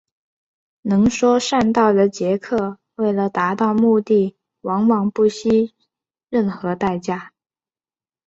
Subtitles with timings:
[0.81, 5.75] 能说善道的杰克为了达到目的往往不惜
[6.31, 7.33] 任何代价。